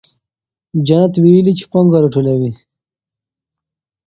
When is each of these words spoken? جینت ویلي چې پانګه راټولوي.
جینت 0.87 1.13
ویلي 1.23 1.53
چې 1.59 1.65
پانګه 1.71 1.97
راټولوي. 2.01 2.51